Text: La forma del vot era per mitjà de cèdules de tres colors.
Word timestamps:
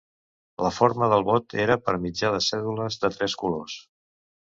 La 0.65 0.69
forma 0.77 1.09
del 1.11 1.25
vot 1.27 1.55
era 1.63 1.75
per 1.89 1.95
mitjà 2.05 2.31
de 2.37 2.39
cèdules 2.45 2.97
de 3.05 3.13
tres 3.19 3.37
colors. 3.43 3.77